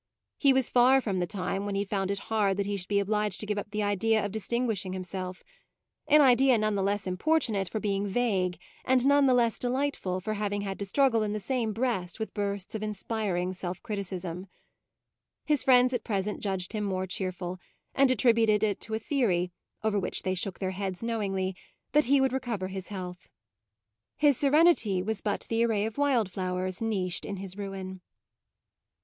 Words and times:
He 0.39 0.51
was 0.51 0.71
far 0.71 0.99
from 0.99 1.19
the 1.19 1.27
time 1.27 1.63
when 1.63 1.75
he 1.75 1.81
had 1.81 1.89
found 1.89 2.09
it 2.09 2.17
hard 2.17 2.57
that 2.57 2.65
he 2.65 2.75
should 2.75 2.87
be 2.87 2.97
obliged 2.97 3.39
to 3.39 3.45
give 3.45 3.59
up 3.59 3.69
the 3.69 3.83
idea 3.83 4.25
of 4.25 4.31
distinguishing 4.31 4.93
himself; 4.93 5.43
an 6.07 6.21
idea 6.21 6.57
none 6.57 6.73
the 6.73 6.81
less 6.81 7.05
importunate 7.05 7.69
for 7.69 7.79
being 7.79 8.07
vague 8.07 8.57
and 8.83 9.05
none 9.05 9.27
the 9.27 9.35
less 9.35 9.59
delightful 9.59 10.19
for 10.19 10.33
having 10.33 10.61
had 10.61 10.79
to 10.79 10.85
struggle 10.85 11.21
in 11.21 11.33
the 11.33 11.39
same 11.39 11.71
breast 11.71 12.19
with 12.19 12.33
bursts 12.33 12.73
of 12.73 12.81
inspiring 12.81 13.53
self 13.53 13.83
criticism. 13.83 14.47
His 15.45 15.63
friends 15.63 15.93
at 15.93 16.03
present 16.03 16.39
judged 16.41 16.73
him 16.73 16.83
more 16.83 17.05
cheerful, 17.05 17.59
and 17.93 18.09
attributed 18.09 18.63
it 18.63 18.79
to 18.81 18.95
a 18.95 18.97
theory, 18.99 19.51
over 19.83 19.99
which 19.99 20.23
they 20.23 20.33
shook 20.33 20.57
their 20.57 20.71
heads 20.71 21.03
knowingly, 21.03 21.55
that 21.91 22.05
he 22.05 22.19
would 22.19 22.33
recover 22.33 22.69
his 22.69 22.87
health. 22.87 23.29
His 24.17 24.35
serenity 24.35 25.03
was 25.03 25.21
but 25.21 25.45
the 25.47 25.63
array 25.63 25.85
of 25.85 25.99
wild 25.99 26.31
flowers 26.31 26.81
niched 26.81 27.23
in 27.23 27.37
his 27.37 27.55
ruin. 27.55 28.01